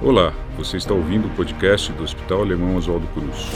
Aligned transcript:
Olá, 0.00 0.32
você 0.56 0.76
está 0.76 0.94
ouvindo 0.94 1.26
o 1.26 1.30
podcast 1.34 1.92
do 1.92 2.04
Hospital 2.04 2.42
Alemão 2.42 2.76
Oswaldo 2.76 3.08
Cruz. 3.08 3.46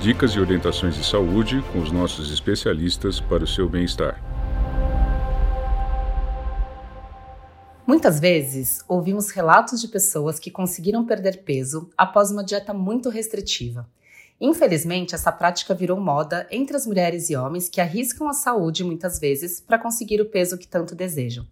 Dicas 0.00 0.30
e 0.30 0.38
orientações 0.38 0.94
de 0.94 1.04
saúde 1.04 1.60
com 1.72 1.80
os 1.80 1.90
nossos 1.90 2.32
especialistas 2.32 3.18
para 3.18 3.42
o 3.42 3.46
seu 3.46 3.68
bem-estar. 3.68 4.22
Muitas 7.84 8.20
vezes 8.20 8.84
ouvimos 8.86 9.32
relatos 9.32 9.80
de 9.80 9.88
pessoas 9.88 10.38
que 10.38 10.48
conseguiram 10.48 11.04
perder 11.04 11.42
peso 11.42 11.90
após 11.98 12.30
uma 12.30 12.44
dieta 12.44 12.72
muito 12.72 13.08
restritiva. 13.08 13.88
Infelizmente, 14.40 15.16
essa 15.16 15.32
prática 15.32 15.74
virou 15.74 16.00
moda 16.00 16.46
entre 16.48 16.76
as 16.76 16.86
mulheres 16.86 17.28
e 17.28 17.34
homens 17.34 17.68
que 17.68 17.80
arriscam 17.80 18.28
a 18.28 18.32
saúde 18.32 18.84
muitas 18.84 19.18
vezes 19.18 19.60
para 19.60 19.80
conseguir 19.80 20.20
o 20.20 20.26
peso 20.26 20.56
que 20.56 20.68
tanto 20.68 20.94
desejam. 20.94 21.44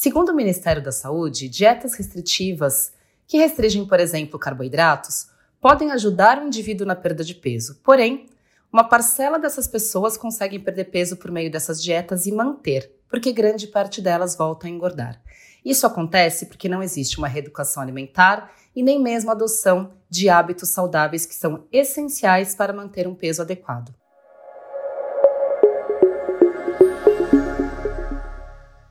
Segundo 0.00 0.28
o 0.28 0.32
Ministério 0.32 0.80
da 0.80 0.92
Saúde, 0.92 1.48
dietas 1.48 1.94
restritivas, 1.94 2.92
que 3.26 3.36
restringem, 3.36 3.84
por 3.84 3.98
exemplo, 3.98 4.38
carboidratos, 4.38 5.26
podem 5.60 5.90
ajudar 5.90 6.40
o 6.40 6.46
indivíduo 6.46 6.86
na 6.86 6.94
perda 6.94 7.24
de 7.24 7.34
peso. 7.34 7.80
Porém, 7.82 8.28
uma 8.72 8.84
parcela 8.84 9.40
dessas 9.40 9.66
pessoas 9.66 10.16
conseguem 10.16 10.60
perder 10.60 10.84
peso 10.84 11.16
por 11.16 11.32
meio 11.32 11.50
dessas 11.50 11.82
dietas 11.82 12.26
e 12.26 12.32
manter, 12.32 12.88
porque 13.10 13.32
grande 13.32 13.66
parte 13.66 14.00
delas 14.00 14.36
volta 14.36 14.68
a 14.68 14.70
engordar. 14.70 15.20
Isso 15.64 15.84
acontece 15.84 16.46
porque 16.46 16.68
não 16.68 16.80
existe 16.80 17.18
uma 17.18 17.26
reeducação 17.26 17.82
alimentar 17.82 18.52
e 18.76 18.84
nem 18.84 19.02
mesmo 19.02 19.32
adoção 19.32 19.94
de 20.08 20.28
hábitos 20.28 20.68
saudáveis 20.68 21.26
que 21.26 21.34
são 21.34 21.66
essenciais 21.72 22.54
para 22.54 22.72
manter 22.72 23.08
um 23.08 23.16
peso 23.16 23.42
adequado. 23.42 23.92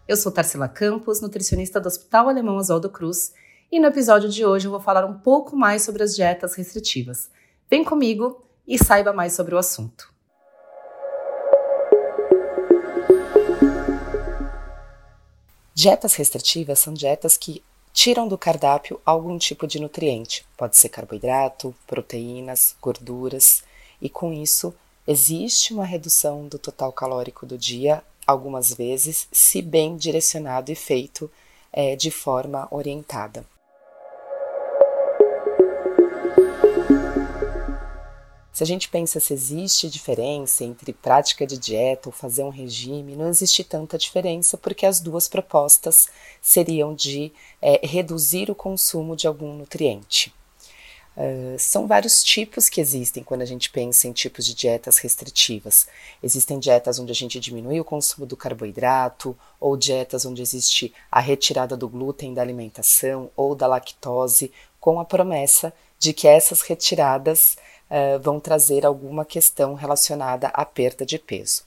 Eu 0.08 0.16
sou 0.16 0.32
Tarsila 0.32 0.70
Campos, 0.70 1.20
nutricionista 1.20 1.82
do 1.82 1.88
Hospital 1.88 2.30
Alemão 2.30 2.56
Oswaldo 2.56 2.90
Cruz, 2.90 3.34
e 3.70 3.78
no 3.78 3.88
episódio 3.88 4.30
de 4.30 4.46
hoje 4.46 4.66
eu 4.66 4.72
vou 4.72 4.80
falar 4.80 5.04
um 5.04 5.20
pouco 5.20 5.54
mais 5.54 5.82
sobre 5.82 6.02
as 6.02 6.16
dietas 6.16 6.56
restritivas. 6.56 7.30
Vem 7.70 7.84
comigo 7.84 8.42
e 8.66 8.78
saiba 8.78 9.12
mais 9.12 9.34
sobre 9.34 9.54
o 9.54 9.58
assunto. 9.58 10.10
Dietas 15.74 16.16
restritivas 16.16 16.80
são 16.80 16.94
dietas 16.94 17.36
que 17.36 17.62
tiram 17.92 18.30
do 18.30 18.38
cardápio 18.38 19.02
algum 19.06 19.38
tipo 19.38 19.68
de 19.68 19.78
nutriente. 19.78 20.48
Pode 20.56 20.78
ser 20.78 20.88
carboidrato, 20.88 21.76
proteínas, 21.86 22.78
gorduras, 22.82 23.62
e 24.02 24.08
com 24.08 24.32
isso 24.32 24.74
existe 25.06 25.74
uma 25.74 25.84
redução 25.84 26.48
do 26.48 26.58
total 26.58 26.94
calórico 26.94 27.46
do 27.46 27.58
dia 27.58 28.02
algumas 28.28 28.74
vezes, 28.74 29.28
se 29.32 29.62
bem 29.62 29.96
direcionado 29.96 30.72
e 30.72 30.76
feito 30.76 31.32
é, 31.72 31.96
de 31.96 32.12
forma 32.12 32.68
orientada. 32.70 33.46
Se 38.58 38.64
a 38.64 38.66
gente 38.66 38.90
pensa 38.90 39.20
se 39.20 39.36
existe 39.36 39.88
diferença 39.88 40.64
entre 40.64 40.92
prática 40.92 41.46
de 41.46 41.60
dieta 41.60 42.10
ou 42.10 42.12
fazer 42.12 42.42
um 42.42 42.50
regime, 42.50 43.16
não 43.16 43.30
existe 43.30 43.64
tanta 43.64 44.00
diferença 44.00 44.58
porque 44.58 44.84
as 44.84 45.00
duas 45.00 45.28
propostas 45.28 46.08
seriam 46.42 46.96
de 46.96 47.32
é, 47.62 47.86
reduzir 47.86 48.50
o 48.50 48.56
consumo 48.56 49.16
de 49.16 49.28
algum 49.28 49.54
nutriente. 49.54 50.34
Uh, 51.18 51.58
são 51.58 51.88
vários 51.88 52.24
tipos 52.24 52.70
que 52.70 52.80
existem 52.80 53.24
quando 53.24 53.42
a 53.42 53.46
gente 53.46 53.72
pensa 53.72 54.08
em 54.08 54.12
tipos 54.12 54.46
de 54.46 54.54
dietas 54.54 55.00
restritivas. 55.00 55.88
Existem 56.22 56.60
dietas 56.60 57.00
onde 57.00 57.12
a 57.12 57.16
gente 57.16 57.40
diminui 57.40 57.80
o 57.80 57.84
consumo 57.84 58.28
do 58.28 58.38
carboidrato, 58.38 59.36
ou 59.60 59.76
dietas 59.76 60.28
onde 60.28 60.44
existe 60.44 60.94
a 61.12 61.20
retirada 61.20 61.76
do 61.76 61.90
glúten 61.90 62.36
da 62.36 62.44
alimentação 62.44 63.32
ou 63.36 63.56
da 63.56 63.66
lactose, 63.66 64.52
com 64.80 65.00
a 65.00 65.06
promessa 65.06 65.74
de 65.98 66.14
que 66.14 66.28
essas 66.28 66.62
retiradas 66.62 67.58
uh, 67.90 68.20
vão 68.22 68.40
trazer 68.40 68.86
alguma 68.86 69.26
questão 69.26 69.74
relacionada 69.74 70.50
à 70.50 70.64
perda 70.64 71.04
de 71.04 71.18
peso. 71.18 71.64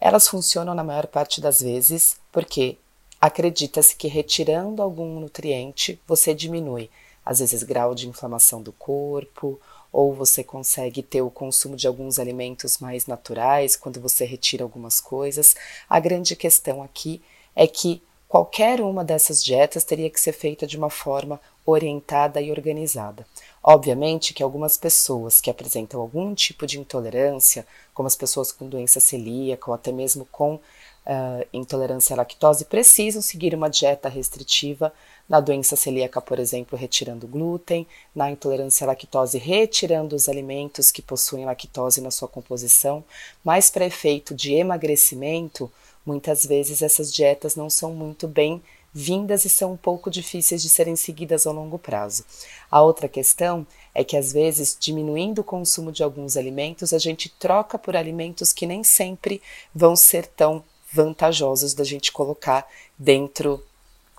Elas 0.00 0.26
funcionam 0.26 0.74
na 0.74 0.82
maior 0.82 1.06
parte 1.08 1.42
das 1.42 1.60
vezes 1.60 2.16
porque 2.32 2.78
Acredita-se 3.20 3.96
que 3.96 4.06
retirando 4.06 4.80
algum 4.80 5.18
nutriente, 5.18 6.00
você 6.06 6.32
diminui, 6.32 6.88
às 7.24 7.40
vezes, 7.40 7.62
grau 7.62 7.94
de 7.94 8.08
inflamação 8.08 8.62
do 8.62 8.72
corpo, 8.72 9.60
ou 9.92 10.14
você 10.14 10.44
consegue 10.44 11.02
ter 11.02 11.22
o 11.22 11.30
consumo 11.30 11.74
de 11.74 11.86
alguns 11.86 12.18
alimentos 12.18 12.78
mais 12.78 13.06
naturais 13.06 13.74
quando 13.74 14.00
você 14.00 14.24
retira 14.24 14.62
algumas 14.62 15.00
coisas. 15.00 15.56
A 15.88 15.98
grande 15.98 16.36
questão 16.36 16.82
aqui 16.82 17.20
é 17.56 17.66
que 17.66 18.02
qualquer 18.28 18.80
uma 18.80 19.04
dessas 19.04 19.42
dietas 19.42 19.84
teria 19.84 20.10
que 20.10 20.20
ser 20.20 20.32
feita 20.32 20.66
de 20.66 20.76
uma 20.76 20.90
forma 20.90 21.40
orientada 21.64 22.40
e 22.40 22.50
organizada. 22.50 23.26
Obviamente 23.62 24.32
que 24.32 24.42
algumas 24.42 24.76
pessoas 24.76 25.40
que 25.40 25.50
apresentam 25.50 26.00
algum 26.00 26.34
tipo 26.34 26.66
de 26.66 26.78
intolerância, 26.78 27.66
como 27.92 28.06
as 28.06 28.16
pessoas 28.16 28.52
com 28.52 28.68
doença 28.68 29.00
celíaca 29.00 29.70
ou 29.70 29.74
até 29.74 29.90
mesmo 29.90 30.26
com 30.30 30.60
uh, 31.08 31.46
intolerância 31.52 32.14
à 32.14 32.16
lactose 32.18 32.66
precisam 32.66 33.22
seguir 33.22 33.54
uma 33.54 33.70
dieta 33.70 34.08
restritiva. 34.08 34.92
Na 35.28 35.40
doença 35.40 35.76
celíaca, 35.76 36.20
por 36.20 36.38
exemplo, 36.38 36.78
retirando 36.78 37.26
glúten, 37.26 37.86
na 38.14 38.30
intolerância 38.30 38.84
à 38.84 38.88
lactose, 38.88 39.38
retirando 39.38 40.14
os 40.14 40.28
alimentos 40.28 40.90
que 40.90 41.02
possuem 41.02 41.44
lactose 41.44 42.00
na 42.00 42.10
sua 42.10 42.28
composição, 42.28 43.04
mas 43.44 43.70
para 43.70 43.84
efeito 43.84 44.34
de 44.34 44.54
emagrecimento, 44.54 45.70
muitas 46.04 46.46
vezes 46.46 46.80
essas 46.80 47.12
dietas 47.12 47.54
não 47.56 47.68
são 47.68 47.92
muito 47.92 48.26
bem 48.26 48.62
vindas 48.90 49.44
e 49.44 49.50
são 49.50 49.72
um 49.72 49.76
pouco 49.76 50.10
difíceis 50.10 50.62
de 50.62 50.68
serem 50.70 50.96
seguidas 50.96 51.46
ao 51.46 51.52
longo 51.52 51.78
prazo. 51.78 52.24
A 52.70 52.80
outra 52.80 53.06
questão 53.06 53.66
é 53.94 54.02
que 54.02 54.16
às 54.16 54.32
vezes, 54.32 54.76
diminuindo 54.80 55.40
o 55.40 55.44
consumo 55.44 55.92
de 55.92 56.02
alguns 56.02 56.38
alimentos, 56.38 56.94
a 56.94 56.98
gente 56.98 57.28
troca 57.38 57.78
por 57.78 57.94
alimentos 57.94 58.50
que 58.50 58.66
nem 58.66 58.82
sempre 58.82 59.42
vão 59.74 59.94
ser 59.94 60.26
tão 60.26 60.64
vantajosos 60.92 61.74
da 61.74 61.84
gente 61.84 62.12
colocar 62.12 62.66
dentro 62.98 63.62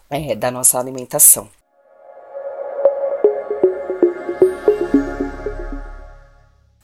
é, 0.09 0.35
da 0.35 0.52
nossa 0.52 0.80
alimentação. 0.80 1.50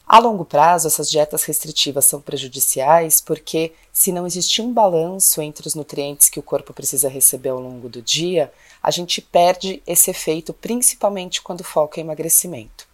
A 0.08 0.20
longo 0.20 0.46
prazo, 0.46 0.88
essas 0.88 1.10
dietas 1.10 1.44
restritivas 1.44 2.06
são 2.06 2.22
prejudiciais 2.22 3.20
porque, 3.20 3.74
se 3.92 4.12
não 4.12 4.26
existir 4.26 4.62
um 4.62 4.72
balanço 4.72 5.42
entre 5.42 5.68
os 5.68 5.76
nutrientes 5.76 6.30
que 6.30 6.40
o 6.40 6.44
corpo 6.44 6.74
precisa 6.74 7.10
receber 7.10 7.50
ao 7.50 7.60
longo 7.60 7.90
do 7.90 8.02
dia, 8.02 8.50
a 8.82 8.92
gente 8.92 9.20
perde 9.20 9.84
esse 9.86 10.12
efeito, 10.12 10.54
principalmente 10.54 11.42
quando 11.42 11.64
foca 11.64 12.00
em 12.00 12.04
emagrecimento. 12.04 12.88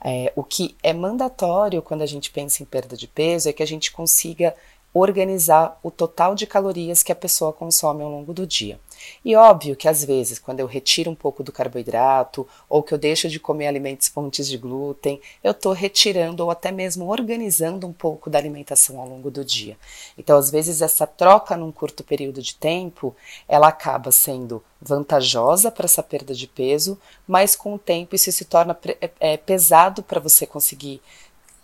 É, 0.00 0.32
o 0.36 0.44
que 0.44 0.76
é 0.82 0.92
mandatório 0.92 1.82
quando 1.82 2.02
a 2.02 2.06
gente 2.06 2.30
pensa 2.30 2.62
em 2.62 2.66
perda 2.66 2.96
de 2.96 3.08
peso 3.08 3.48
é 3.48 3.52
que 3.52 3.62
a 3.62 3.66
gente 3.66 3.90
consiga 3.90 4.54
organizar 4.92 5.78
o 5.82 5.90
total 5.90 6.34
de 6.34 6.46
calorias 6.46 7.02
que 7.02 7.12
a 7.12 7.16
pessoa 7.16 7.52
consome 7.52 8.02
ao 8.02 8.10
longo 8.10 8.32
do 8.32 8.46
dia. 8.46 8.80
E 9.24 9.36
óbvio 9.36 9.76
que 9.76 9.88
às 9.88 10.04
vezes, 10.04 10.38
quando 10.38 10.60
eu 10.60 10.66
retiro 10.66 11.10
um 11.10 11.14
pouco 11.14 11.42
do 11.42 11.52
carboidrato 11.52 12.46
ou 12.68 12.82
que 12.82 12.92
eu 12.92 12.98
deixo 12.98 13.28
de 13.28 13.38
comer 13.38 13.66
alimentos 13.66 14.08
fontes 14.08 14.48
de 14.48 14.58
glúten, 14.58 15.20
eu 15.42 15.52
estou 15.52 15.72
retirando 15.72 16.42
ou 16.42 16.50
até 16.50 16.72
mesmo 16.72 17.06
organizando 17.06 17.86
um 17.86 17.92
pouco 17.92 18.28
da 18.28 18.38
alimentação 18.38 19.00
ao 19.00 19.08
longo 19.08 19.30
do 19.30 19.44
dia. 19.44 19.76
Então, 20.16 20.36
às 20.36 20.50
vezes, 20.50 20.82
essa 20.82 21.06
troca 21.06 21.56
num 21.56 21.70
curto 21.70 22.02
período 22.02 22.42
de 22.42 22.54
tempo, 22.54 23.14
ela 23.46 23.68
acaba 23.68 24.10
sendo 24.10 24.62
vantajosa 24.80 25.70
para 25.70 25.86
essa 25.86 26.02
perda 26.02 26.34
de 26.34 26.46
peso, 26.46 26.98
mas 27.26 27.56
com 27.56 27.74
o 27.74 27.78
tempo 27.78 28.14
isso 28.14 28.30
se 28.30 28.44
torna 28.44 28.78
é, 29.00 29.10
é, 29.18 29.36
pesado 29.36 30.02
para 30.02 30.20
você 30.20 30.46
conseguir 30.46 31.00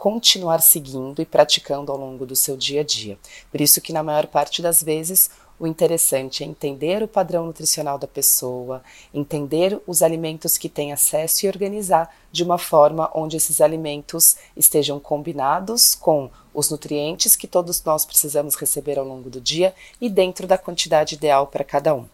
continuar 0.05 0.61
seguindo 0.61 1.23
e 1.23 1.25
praticando 1.25 1.91
ao 1.91 1.97
longo 1.97 2.27
do 2.27 2.37
seu 2.37 2.59
dia 2.59 2.83
a 2.83 2.85
dia. 2.85 3.17
Por 3.51 3.59
isso 3.59 3.81
que 3.81 3.91
na 3.91 4.03
maior 4.03 4.27
parte 4.27 4.61
das 4.61 4.83
vezes 4.83 5.31
o 5.59 5.67
interessante 5.67 6.45
é 6.45 6.47
entender 6.47 7.03
o 7.03 7.09
padrão 7.09 7.47
nutricional 7.47 7.99
da 7.99 8.07
pessoa, 8.07 8.83
entender 9.15 9.81
os 9.87 10.03
alimentos 10.03 10.59
que 10.59 10.69
tem 10.69 10.93
acesso 10.93 11.47
e 11.47 11.49
organizar 11.49 12.15
de 12.31 12.45
uma 12.45 12.59
forma 12.59 13.11
onde 13.15 13.39
esses 13.39 13.63
alimentos 13.63 14.37
estejam 14.55 15.01
combinados 15.01 15.95
com 15.95 16.29
os 16.53 16.69
nutrientes 16.69 17.35
que 17.35 17.47
todos 17.47 17.83
nós 17.83 18.05
precisamos 18.05 18.57
receber 18.57 18.99
ao 18.99 19.07
longo 19.07 19.31
do 19.31 19.41
dia 19.41 19.75
e 19.99 20.11
dentro 20.11 20.47
da 20.47 20.59
quantidade 20.59 21.15
ideal 21.15 21.47
para 21.47 21.65
cada 21.65 21.95
um. 21.95 22.05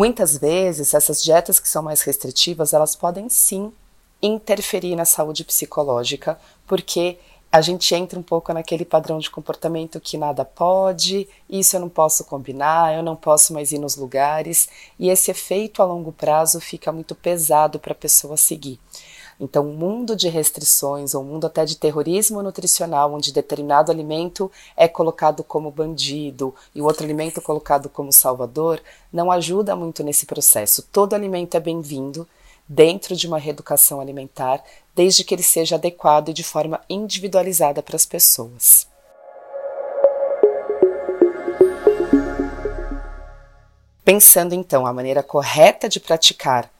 Muitas 0.00 0.38
vezes, 0.38 0.94
essas 0.94 1.22
dietas 1.22 1.60
que 1.60 1.68
são 1.68 1.82
mais 1.82 2.00
restritivas, 2.00 2.72
elas 2.72 2.96
podem 2.96 3.28
sim 3.28 3.70
interferir 4.22 4.96
na 4.96 5.04
saúde 5.04 5.44
psicológica, 5.44 6.40
porque 6.66 7.18
a 7.52 7.60
gente 7.60 7.94
entra 7.94 8.18
um 8.18 8.22
pouco 8.22 8.50
naquele 8.50 8.86
padrão 8.86 9.18
de 9.18 9.28
comportamento 9.28 10.00
que 10.00 10.16
nada 10.16 10.42
pode, 10.42 11.28
isso 11.50 11.76
eu 11.76 11.80
não 11.80 11.90
posso 11.90 12.24
combinar, 12.24 12.96
eu 12.96 13.02
não 13.02 13.14
posso 13.14 13.52
mais 13.52 13.72
ir 13.72 13.78
nos 13.78 13.94
lugares, 13.94 14.70
e 14.98 15.10
esse 15.10 15.32
efeito 15.32 15.82
a 15.82 15.84
longo 15.84 16.12
prazo 16.12 16.62
fica 16.62 16.90
muito 16.90 17.14
pesado 17.14 17.78
para 17.78 17.92
a 17.92 17.94
pessoa 17.94 18.38
seguir. 18.38 18.80
Então, 19.40 19.66
um 19.66 19.72
mundo 19.72 20.14
de 20.14 20.28
restrições, 20.28 21.14
ou 21.14 21.22
um 21.22 21.24
mundo 21.26 21.46
até 21.46 21.64
de 21.64 21.74
terrorismo 21.74 22.42
nutricional, 22.42 23.14
onde 23.14 23.32
determinado 23.32 23.90
alimento 23.90 24.52
é 24.76 24.86
colocado 24.86 25.42
como 25.42 25.70
bandido 25.70 26.54
e 26.74 26.82
o 26.82 26.84
outro 26.84 27.04
alimento 27.04 27.40
colocado 27.40 27.88
como 27.88 28.12
salvador, 28.12 28.82
não 29.10 29.30
ajuda 29.30 29.74
muito 29.74 30.04
nesse 30.04 30.26
processo. 30.26 30.82
Todo 30.92 31.14
alimento 31.14 31.56
é 31.56 31.60
bem-vindo 31.60 32.28
dentro 32.68 33.16
de 33.16 33.26
uma 33.26 33.38
reeducação 33.38 33.98
alimentar, 33.98 34.62
desde 34.94 35.24
que 35.24 35.34
ele 35.34 35.42
seja 35.42 35.76
adequado 35.76 36.28
e 36.28 36.34
de 36.34 36.44
forma 36.44 36.78
individualizada 36.86 37.82
para 37.82 37.96
as 37.96 38.04
pessoas. 38.04 38.86
Pensando 44.04 44.54
então 44.54 44.86
a 44.86 44.92
maneira 44.92 45.22
correta 45.22 45.88
de 45.88 45.98
praticar 45.98 46.70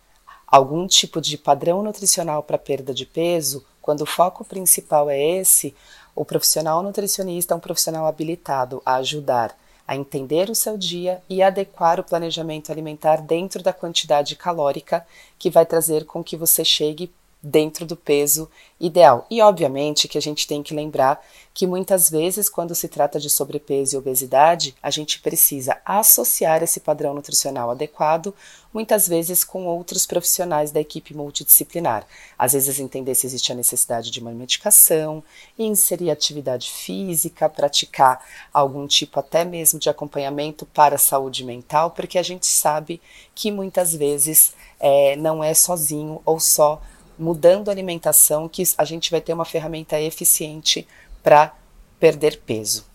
algum 0.50 0.87
tipo 0.87 1.20
de 1.20 1.38
padrão 1.38 1.82
nutricional 1.82 2.43
para 2.43 2.58
perda 2.58 2.93
de 2.93 3.06
peso, 3.06 3.64
quando 3.81 4.02
o 4.02 4.06
foco 4.06 4.44
principal 4.44 5.08
é 5.08 5.20
esse, 5.20 5.75
o 6.14 6.25
profissional 6.25 6.82
nutricionista 6.82 7.55
é 7.55 7.56
um 7.56 7.61
profissional 7.61 8.06
habilitado 8.06 8.82
a 8.85 8.97
ajudar 8.97 9.56
a 9.91 9.97
entender 9.97 10.49
o 10.49 10.55
seu 10.55 10.79
dia 10.79 11.20
e 11.29 11.43
adequar 11.43 11.99
o 11.99 12.05
planejamento 12.05 12.70
alimentar 12.70 13.17
dentro 13.17 13.61
da 13.61 13.73
quantidade 13.73 14.37
calórica 14.37 15.05
que 15.37 15.50
vai 15.50 15.67
trazer 15.67 16.05
com 16.05 16.23
que 16.23 16.37
você 16.37 16.64
chegue 16.64 17.12
dentro 17.43 17.87
do 17.87 17.97
peso 17.97 18.51
ideal. 18.79 19.27
E 19.31 19.41
obviamente 19.41 20.09
que 20.09 20.19
a 20.19 20.21
gente 20.21 20.47
tem 20.47 20.63
que 20.63 20.75
lembrar 20.75 21.25
que 21.53 21.67
muitas 21.67 22.09
vezes, 22.09 22.49
quando 22.49 22.75
se 22.75 22.89
trata 22.89 23.19
de 23.19 23.29
sobrepeso 23.29 23.95
e 23.95 23.99
obesidade, 23.99 24.75
a 24.83 24.91
gente 24.91 25.21
precisa 25.21 25.79
associar 25.85 26.63
esse 26.63 26.81
padrão 26.81 27.13
nutricional 27.13 27.71
adequado, 27.71 28.35
muitas 28.73 29.09
vezes 29.09 29.43
com 29.43 29.67
outros 29.67 30.07
profissionais 30.07 30.71
da 30.71 30.81
equipe 30.81 31.15
multidisciplinar. 31.15 32.07
Às 32.39 32.53
vezes, 32.53 32.79
entender 32.79 33.15
se 33.15 33.27
existe 33.27 33.53
a 33.53 33.55
necessidade 33.55 34.11
de 34.11 34.21
uma 34.21 34.31
medicação, 34.31 35.23
inserir 35.59 36.11
atividade 36.11 36.71
física, 36.71 37.49
praticar 37.49 38.25
algum 38.53 38.87
tipo 38.87 39.19
até 39.19 39.45
mesmo 39.45 39.79
de 39.79 39.91
acompanhamento 39.91 40.65
para 40.67 40.95
a 40.95 40.99
saúde 40.99 41.45
mental, 41.45 41.91
porque 41.91 42.19
a 42.19 42.23
gente 42.23 42.47
sabe 42.47 43.01
que 43.35 43.51
muitas 43.51 43.95
vezes 43.95 44.55
é, 44.79 45.17
não 45.17 45.43
é 45.43 45.53
sozinho 45.53 46.23
ou 46.25 46.39
só 46.39 46.81
mudando 47.20 47.69
a 47.69 47.72
alimentação 47.72 48.49
que 48.49 48.62
a 48.78 48.84
gente 48.84 49.11
vai 49.11 49.20
ter 49.20 49.34
uma 49.34 49.44
ferramenta 49.44 50.00
eficiente 50.00 50.88
para 51.22 51.55
perder 51.99 52.40
peso. 52.40 52.87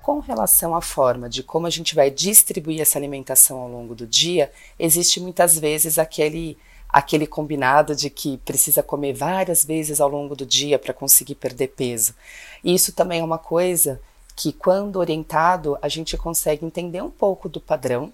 Com 0.00 0.20
relação 0.20 0.74
à 0.74 0.80
forma 0.80 1.28
de 1.28 1.42
como 1.42 1.66
a 1.66 1.70
gente 1.70 1.94
vai 1.94 2.10
distribuir 2.10 2.80
essa 2.80 2.96
alimentação 2.98 3.58
ao 3.58 3.68
longo 3.68 3.94
do 3.94 4.06
dia, 4.06 4.52
existe 4.78 5.20
muitas 5.20 5.58
vezes 5.58 5.98
aquele 5.98 6.56
aquele 6.88 7.26
combinado 7.26 7.96
de 7.96 8.08
que 8.08 8.38
precisa 8.38 8.80
comer 8.80 9.14
várias 9.14 9.64
vezes 9.64 10.00
ao 10.00 10.08
longo 10.08 10.36
do 10.36 10.46
dia 10.46 10.78
para 10.78 10.94
conseguir 10.94 11.34
perder 11.34 11.68
peso. 11.68 12.14
E 12.62 12.72
isso 12.72 12.92
também 12.92 13.18
é 13.18 13.24
uma 13.24 13.38
coisa 13.38 14.00
que, 14.36 14.52
quando 14.52 15.00
orientado, 15.00 15.76
a 15.82 15.88
gente 15.88 16.16
consegue 16.16 16.64
entender 16.64 17.02
um 17.02 17.10
pouco 17.10 17.48
do 17.48 17.60
padrão 17.60 18.12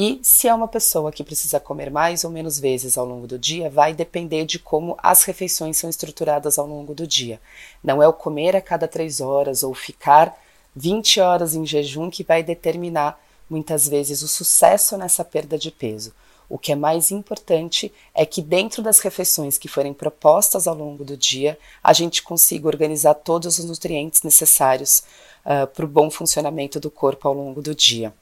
e 0.00 0.20
se 0.22 0.46
é 0.46 0.54
uma 0.54 0.68
pessoa 0.68 1.10
que 1.10 1.24
precisa 1.24 1.58
comer 1.58 1.90
mais 1.90 2.22
ou 2.22 2.30
menos 2.30 2.60
vezes 2.60 2.96
ao 2.96 3.04
longo 3.04 3.26
do 3.26 3.36
dia, 3.36 3.68
vai 3.68 3.92
depender 3.92 4.44
de 4.44 4.56
como 4.56 4.96
as 5.02 5.24
refeições 5.24 5.76
são 5.76 5.90
estruturadas 5.90 6.56
ao 6.56 6.68
longo 6.68 6.94
do 6.94 7.04
dia. 7.04 7.40
Não 7.82 8.00
é 8.00 8.06
o 8.06 8.12
comer 8.12 8.54
a 8.54 8.60
cada 8.60 8.86
três 8.86 9.20
horas 9.20 9.64
ou 9.64 9.74
ficar 9.74 10.40
20 10.76 11.18
horas 11.18 11.52
em 11.56 11.66
jejum 11.66 12.10
que 12.10 12.22
vai 12.22 12.44
determinar 12.44 13.20
muitas 13.50 13.88
vezes 13.88 14.22
o 14.22 14.28
sucesso 14.28 14.96
nessa 14.96 15.24
perda 15.24 15.58
de 15.58 15.72
peso. 15.72 16.12
O 16.48 16.58
que 16.58 16.70
é 16.70 16.76
mais 16.76 17.10
importante 17.10 17.92
é 18.14 18.24
que, 18.24 18.40
dentro 18.40 18.84
das 18.84 19.00
refeições 19.00 19.58
que 19.58 19.66
forem 19.66 19.92
propostas 19.92 20.68
ao 20.68 20.76
longo 20.76 21.04
do 21.04 21.16
dia, 21.16 21.58
a 21.82 21.92
gente 21.92 22.22
consiga 22.22 22.68
organizar 22.68 23.14
todos 23.14 23.58
os 23.58 23.64
nutrientes 23.64 24.22
necessários 24.22 25.02
uh, 25.44 25.66
para 25.66 25.84
o 25.84 25.88
bom 25.88 26.08
funcionamento 26.08 26.78
do 26.78 26.88
corpo 26.88 27.26
ao 27.26 27.34
longo 27.34 27.60
do 27.60 27.74
dia. 27.74 28.14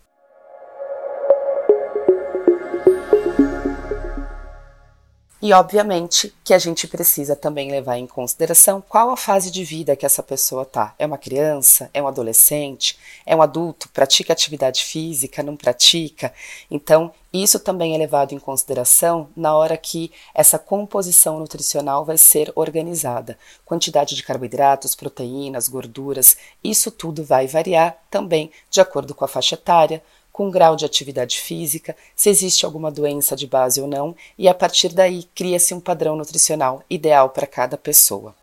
E, 5.46 5.52
obviamente, 5.52 6.34
que 6.42 6.52
a 6.52 6.58
gente 6.58 6.88
precisa 6.88 7.36
também 7.36 7.70
levar 7.70 7.98
em 7.98 8.06
consideração 8.08 8.82
qual 8.88 9.10
a 9.10 9.16
fase 9.16 9.48
de 9.48 9.62
vida 9.62 9.94
que 9.94 10.04
essa 10.04 10.20
pessoa 10.20 10.64
está. 10.64 10.92
É 10.98 11.06
uma 11.06 11.16
criança? 11.16 11.88
É 11.94 12.02
um 12.02 12.08
adolescente? 12.08 12.98
É 13.24 13.36
um 13.36 13.40
adulto? 13.40 13.88
Pratica 13.90 14.32
atividade 14.32 14.82
física? 14.84 15.44
Não 15.44 15.56
pratica? 15.56 16.34
Então, 16.68 17.12
isso 17.32 17.60
também 17.60 17.94
é 17.94 17.98
levado 17.98 18.32
em 18.32 18.40
consideração 18.40 19.28
na 19.36 19.54
hora 19.54 19.76
que 19.76 20.10
essa 20.34 20.58
composição 20.58 21.38
nutricional 21.38 22.04
vai 22.04 22.18
ser 22.18 22.50
organizada. 22.56 23.38
Quantidade 23.64 24.16
de 24.16 24.24
carboidratos, 24.24 24.96
proteínas, 24.96 25.68
gorduras, 25.68 26.36
isso 26.64 26.90
tudo 26.90 27.22
vai 27.22 27.46
variar 27.46 27.96
também 28.10 28.50
de 28.68 28.80
acordo 28.80 29.14
com 29.14 29.24
a 29.24 29.28
faixa 29.28 29.54
etária, 29.54 30.02
com 30.36 30.50
grau 30.50 30.76
de 30.76 30.84
atividade 30.84 31.40
física, 31.40 31.96
se 32.14 32.28
existe 32.28 32.66
alguma 32.66 32.92
doença 32.92 33.34
de 33.34 33.46
base 33.46 33.80
ou 33.80 33.88
não, 33.88 34.14
e 34.36 34.46
a 34.46 34.52
partir 34.52 34.90
daí 34.90 35.22
cria-se 35.34 35.72
um 35.72 35.80
padrão 35.80 36.14
nutricional 36.14 36.82
ideal 36.90 37.30
para 37.30 37.46
cada 37.46 37.78
pessoa. 37.78 38.36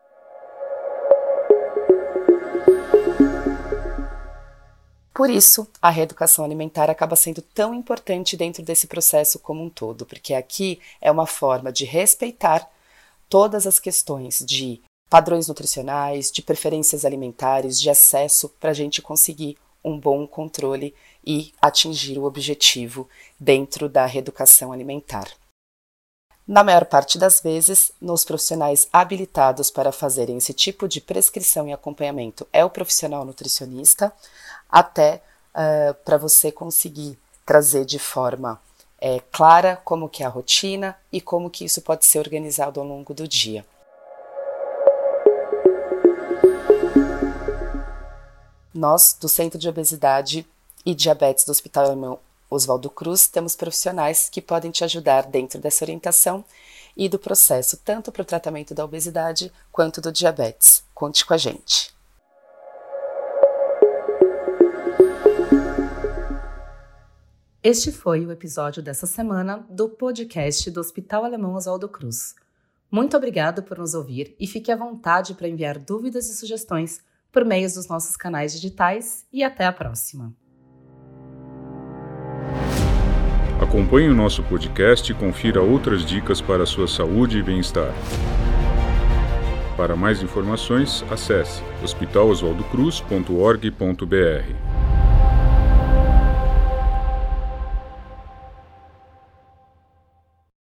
Por 5.13 5.29
isso, 5.29 5.67
a 5.79 5.91
reeducação 5.91 6.43
alimentar 6.43 6.89
acaba 6.89 7.15
sendo 7.15 7.43
tão 7.43 7.75
importante 7.75 8.35
dentro 8.35 8.63
desse 8.63 8.87
processo 8.87 9.37
como 9.37 9.63
um 9.63 9.69
todo, 9.69 10.03
porque 10.03 10.33
aqui 10.33 10.79
é 10.99 11.11
uma 11.11 11.27
forma 11.27 11.71
de 11.71 11.85
respeitar 11.85 12.67
todas 13.29 13.67
as 13.67 13.79
questões 13.79 14.39
de 14.39 14.81
padrões 15.11 15.47
nutricionais, 15.47 16.31
de 16.31 16.41
preferências 16.41 17.05
alimentares, 17.05 17.79
de 17.79 17.87
acesso, 17.91 18.49
para 18.59 18.71
a 18.71 18.73
gente 18.73 18.99
conseguir 18.99 19.59
um 19.83 19.99
bom 19.99 20.25
controle 20.25 20.95
e 21.25 21.53
atingir 21.61 22.17
o 22.17 22.23
objetivo 22.23 23.07
dentro 23.39 23.87
da 23.87 24.05
reeducação 24.05 24.71
alimentar. 24.71 25.27
Na 26.45 26.63
maior 26.63 26.83
parte 26.85 27.17
das 27.17 27.39
vezes, 27.39 27.91
nos 28.01 28.25
profissionais 28.25 28.87
habilitados 28.91 29.71
para 29.71 29.93
fazerem 29.93 30.37
esse 30.37 30.53
tipo 30.53 30.89
de 30.89 30.99
prescrição 30.99 31.67
e 31.67 31.73
acompanhamento 31.73 32.45
é 32.51 32.65
o 32.65 32.69
profissional 32.69 33.23
nutricionista, 33.23 34.11
até 34.69 35.21
uh, 35.55 35.93
para 36.03 36.17
você 36.17 36.51
conseguir 36.51 37.17
trazer 37.45 37.85
de 37.85 37.97
forma 37.97 38.61
é, 38.99 39.21
clara 39.31 39.77
como 39.83 40.09
que 40.09 40.23
é 40.23 40.25
a 40.25 40.29
rotina 40.29 40.97
e 41.11 41.21
como 41.21 41.49
que 41.49 41.65
isso 41.65 41.81
pode 41.81 42.05
ser 42.05 42.19
organizado 42.19 42.79
ao 42.79 42.85
longo 42.85 43.13
do 43.13 43.27
dia. 43.27 43.65
Nós, 48.73 49.15
do 49.19 49.29
Centro 49.29 49.59
de 49.59 49.69
Obesidade 49.69 50.47
e 50.85 50.93
Diabetes 50.93 51.45
do 51.45 51.51
Hospital 51.51 51.85
Alemão 51.85 52.19
Oswaldo 52.49 52.89
Cruz, 52.89 53.27
temos 53.27 53.55
profissionais 53.55 54.29
que 54.29 54.41
podem 54.41 54.71
te 54.71 54.83
ajudar 54.83 55.25
dentro 55.25 55.59
dessa 55.59 55.83
orientação 55.83 56.45
e 56.95 57.09
do 57.09 57.17
processo, 57.17 57.77
tanto 57.77 58.11
para 58.11 58.21
o 58.21 58.25
tratamento 58.25 58.73
da 58.73 58.85
obesidade 58.85 59.51
quanto 59.71 59.99
do 59.99 60.11
diabetes. 60.11 60.83
Conte 60.93 61.25
com 61.25 61.33
a 61.33 61.37
gente. 61.37 61.93
Este 67.63 67.91
foi 67.91 68.25
o 68.25 68.31
episódio 68.31 68.83
dessa 68.83 69.07
semana 69.07 69.65
do 69.69 69.87
podcast 69.87 70.69
do 70.69 70.81
Hospital 70.81 71.23
Alemão 71.23 71.55
Oswaldo 71.55 71.87
Cruz. 71.87 72.35
Muito 72.91 73.15
obrigado 73.15 73.63
por 73.63 73.79
nos 73.79 73.93
ouvir 73.93 74.35
e 74.39 74.45
fique 74.45 74.71
à 74.71 74.75
vontade 74.75 75.33
para 75.33 75.47
enviar 75.47 75.79
dúvidas 75.79 76.29
e 76.29 76.35
sugestões 76.35 77.01
por 77.31 77.43
meio 77.45 77.73
dos 77.73 77.87
nossos 77.87 78.15
canais 78.15 78.51
digitais 78.51 79.25
e 79.31 79.43
até 79.43 79.65
a 79.65 79.71
próxima. 79.71 80.35
Acompanhe 83.73 84.07
o 84.07 84.13
nosso 84.13 84.43
podcast 84.43 85.11
e 85.11 85.15
confira 85.15 85.59
outras 85.59 86.05
dicas 86.05 86.39
para 86.39 86.61
a 86.61 86.65
sua 86.65 86.87
saúde 86.87 87.39
e 87.39 87.41
bem-estar. 87.41 87.91
Para 89.75 89.95
mais 89.95 90.21
informações, 90.21 91.03
acesse 91.09 91.63
hospitaloswaldocruz.org.br. 91.83 94.72